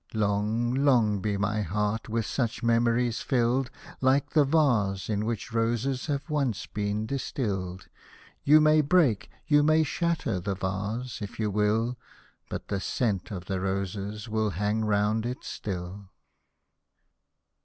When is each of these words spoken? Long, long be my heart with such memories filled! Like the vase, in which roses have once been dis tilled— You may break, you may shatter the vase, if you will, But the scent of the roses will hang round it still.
Long, 0.15 0.73
long 0.73 1.19
be 1.19 1.37
my 1.37 1.61
heart 1.61 2.09
with 2.09 2.25
such 2.25 2.63
memories 2.63 3.21
filled! 3.21 3.69
Like 4.01 4.31
the 4.31 4.43
vase, 4.43 5.09
in 5.11 5.25
which 5.27 5.53
roses 5.53 6.07
have 6.07 6.27
once 6.27 6.65
been 6.65 7.05
dis 7.05 7.31
tilled— 7.31 7.87
You 8.43 8.59
may 8.59 8.81
break, 8.81 9.29
you 9.45 9.61
may 9.61 9.83
shatter 9.83 10.39
the 10.39 10.55
vase, 10.55 11.21
if 11.21 11.39
you 11.39 11.51
will, 11.51 11.99
But 12.49 12.69
the 12.69 12.79
scent 12.79 13.29
of 13.29 13.45
the 13.45 13.61
roses 13.61 14.27
will 14.27 14.49
hang 14.49 14.83
round 14.85 15.23
it 15.23 15.43
still. 15.43 16.09